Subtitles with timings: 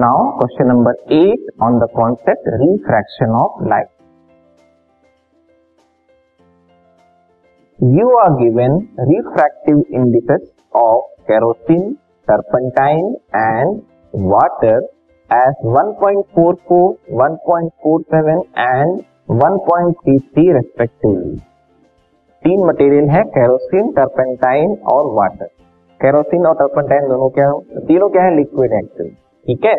[0.00, 3.88] Now question number eight on the concept refraction of light
[7.78, 10.42] you are given refractive indices
[10.74, 11.86] of kerosene,
[12.28, 13.06] turpentine
[13.36, 13.78] and
[14.14, 14.80] water
[15.30, 19.04] as 1.44, 1.47 and
[19.38, 21.38] 1.33 respectively.
[22.42, 25.46] तीन material है kerosene turpentine और water
[26.00, 27.50] kerosene और turpentine दोनों क्या
[27.88, 29.10] तीनों क्या है liquid actually
[29.46, 29.74] ठीक है?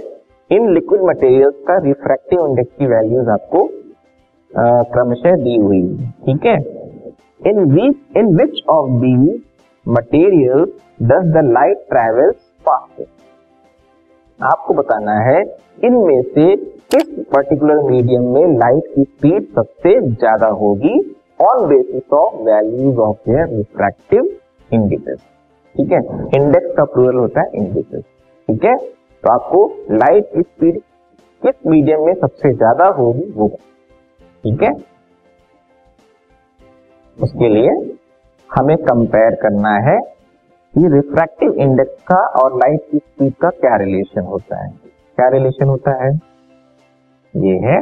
[0.50, 3.70] इन लिक्विड मटेरियल्स का रिफ्रैक्टिव इंडेक्स की वैल्यूज़ आपको
[4.94, 6.58] क्रमशः दी हुई है, ठीक है?
[7.42, 9.16] In which in which of the
[9.86, 10.66] material
[11.04, 13.20] does the light travels fastest
[14.40, 15.42] आपको बताना है,
[15.84, 20.98] इनमें से किस पर्टिकुलर मीडियम में लाइट की स्पीड सबसे ज़्यादा होगी
[21.42, 24.30] on basis of values of their refractive
[24.72, 25.20] indices
[25.76, 26.00] ठीक है?
[26.36, 28.76] इंडेक्स का प्लूरल होता है इंडिसेस ठीक है?
[29.24, 30.80] तो आपको लाइट की स्पीड
[31.42, 33.48] किस मीडियम में सबसे ज़्यादा होगी वो
[34.44, 34.72] ठीक है?
[37.18, 37.72] उसके लिए
[38.50, 40.00] हमें कंपेयर करना है
[40.74, 44.70] कि रिफ्रैक्टिव इंडेक्स का और लाइट की स्पीड का क्या रिलेशन होता है।
[45.18, 46.12] क्या रिलेशन होता है?
[47.34, 47.80] ये है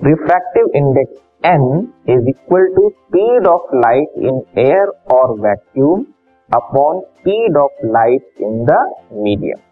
[0.00, 1.64] refractive index N
[2.08, 6.04] is equal to speed of light in air और vacuum
[6.50, 8.78] upon speed of light in the
[9.24, 9.66] medium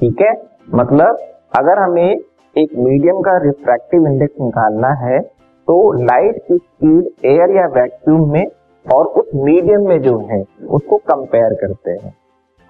[0.00, 0.32] ठीक है?
[0.74, 1.18] मतलब
[1.58, 2.10] अगर हमें
[2.56, 5.18] एक मीडियम का रिफ्रैक्टिव इंडेक्स निकालना है
[5.68, 8.46] तो लाइट की स्पीड एयर या वैक्यूम में
[8.86, 12.14] और उस मीडियम में जो है, उसको कंपेयर करते हैं।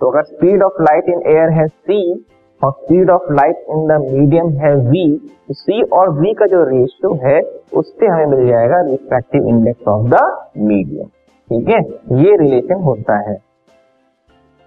[0.00, 2.00] तो अगर speed of light in air है सी
[2.60, 5.04] और speed of light in the medium है वी
[5.48, 7.40] तो c और वी का जो रेशियो है,
[7.74, 10.20] उससे हमें मिल जाएगा refractive index of the
[10.58, 11.06] medium
[11.50, 11.80] ठीक है?
[12.22, 13.38] ये रिलेशन होता है।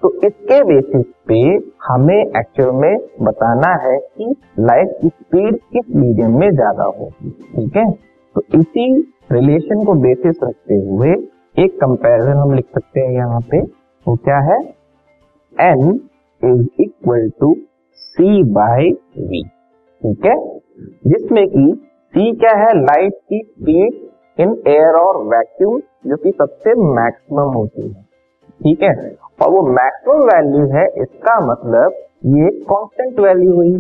[0.04, 1.40] तो इसके बेसिस पे
[1.84, 4.26] हमें एक्चुअल में बताना है कि
[4.60, 7.92] लाइट की स्पीड किस मीडियम में ज़्यादा होगी, ठीक है?
[8.36, 8.86] तो इसी
[9.32, 11.12] रिलेशन को बेसिस रखते हुए
[11.64, 13.62] एक कंपैरिजन हम लिख सकते हैं यहाँ पे।
[14.06, 14.60] वो क्या है?
[15.54, 16.00] N
[16.42, 17.56] is equal to
[17.98, 20.38] C by V ठीक है?
[21.08, 21.74] जिसमें कि
[22.14, 22.74] सी क्या है?
[22.82, 28.12] लाइट की स्पीड इन एयर और वैक्यूम जो कि सबसे मैक्सिमम होती है।
[28.64, 28.94] ठीक है?
[29.42, 31.96] और वो मैक्सिमम वैल्यू है, इसका मतलब
[32.34, 33.74] ये कांस्टेंट वैल्यू हुई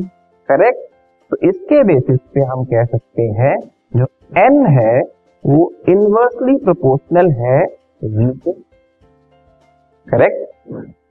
[0.50, 0.82] करेक्ट
[1.32, 3.56] तो इसके बेसिस पे हम कह सकते हैं,
[3.96, 4.06] जो
[4.38, 5.00] एन है,
[5.46, 7.60] वो इनवर्सली प्रोपोर्शनल है,
[8.06, 8.52] v के
[10.08, 10.40] करेक्ट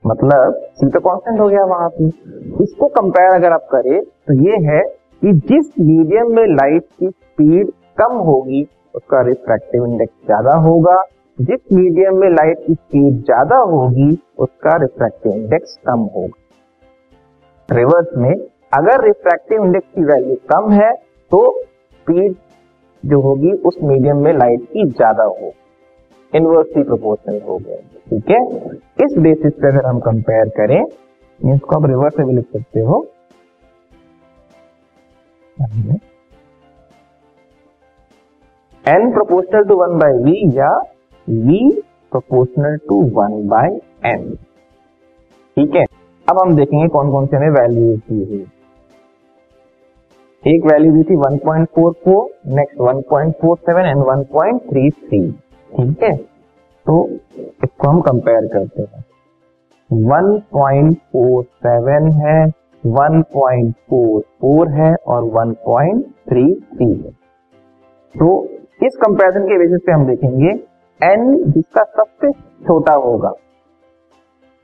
[0.05, 2.07] मतलब सी तो कांस्टेंट हो गया वहाँ पे।
[2.63, 4.81] इसको कंपेयर अगर आप करें तो ये है
[5.21, 8.63] कि जिस मीडियम में लाइट की स्पीड कम होगी,
[8.95, 10.95] उसका रिफ्रैक्टिव इंडेक्स ज़्यादा होगा
[11.39, 18.33] जिस मीडियम में लाइट की स्पीड ज़्यादा होगी, उसका रिफ्रैक्टिव इंडेक्स कम होगा। रिवर्स में
[18.73, 20.91] अगर रिफ्रैक्टिव इंडेक्स की वैल्यू कम है
[21.31, 22.35] तो स्पीड
[23.03, 25.51] जो होगी, उस मीडियम में लाइट की ज़्यादा होगी।
[26.33, 27.77] इनवर्सली प्रोपोर्शनल हो गया।
[28.09, 28.39] ठीक है?
[29.05, 30.81] इस बेसिस पे अगर हम कंपेयर करें,
[31.39, 33.05] इसको आप रिवर्स में भी लिख सकते हो।
[38.85, 40.71] N proportional to one by V या
[41.27, 41.71] v
[42.11, 43.69] proportional to one by
[44.05, 44.35] N
[45.57, 45.85] ठीक है?
[46.27, 48.45] अब हम देखेंगे कौन कौन से हमें वैल्यू दी हुई
[50.43, 55.31] एक वैल्यू दी थी 1.44 नेक्स्ट 1.47 एंड 1.33
[55.71, 56.15] ठीक है?
[56.15, 59.03] तो इसको हम कंपेयर करते हैं।
[59.89, 62.51] 1.47 है
[62.83, 67.11] 1.44 है और 1.33 है।
[68.15, 68.47] तो
[68.83, 70.53] इस कंपैरिजन के बेसिस पे हम देखेंगे
[70.99, 72.31] n जिसका सबसे
[72.65, 73.29] छोटा होगा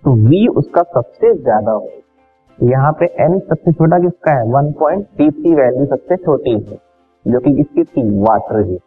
[0.03, 4.43] तो v उसका सबसे ज़्यादा होगा। यहाँ पे n सबसे छोटा किसका है?
[4.53, 6.77] 1.33 वैल्यू सबसे छोटी है,
[7.25, 8.77] जो कि किसकी थी वाटर की।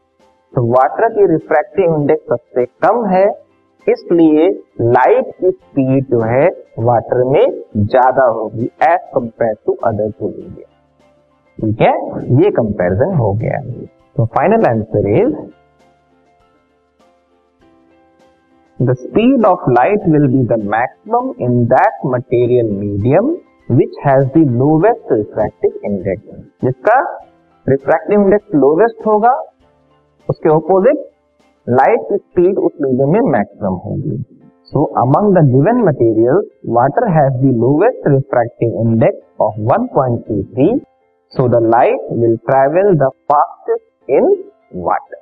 [0.54, 3.26] तो वाटर की रिफ्रैक्टिव इंडेक्स सबसे कम है,
[3.86, 4.48] इसलिए
[4.88, 6.48] लाइट की स्पीड जो है
[6.80, 10.70] वाटर में ज़्यादा होगी as compare to other two medium
[11.58, 11.94] ठीक है?
[12.42, 13.60] ये कंपैरिजन हो गया।
[14.16, 15.34] तो final answer is
[18.86, 23.30] the speed of light will be the maximum in that material medium
[23.78, 26.24] which has the lowest refractive index
[26.64, 26.98] जिसका
[27.66, 29.32] रिफ्रैक्टिव इंडेक्स लोवेस्ट होगा,
[30.28, 31.08] उसके opposite
[31.66, 34.16] light की स्पीड उस मीडियम में मैक्सिमम होगी।
[34.72, 36.42] So among the given material
[36.76, 40.78] water has the lowest refractive index of 1.23
[41.32, 44.34] so the light will travel the fastest in
[44.84, 45.21] water